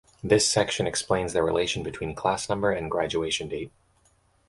This 0.23 0.49
section 0.49 0.87
explains 0.87 1.31
the 1.33 1.43
relation 1.43 1.83
between 1.83 2.15
class 2.15 2.49
number 2.49 2.71
and 2.71 2.89
graduation 2.89 3.47
date. 3.47 3.71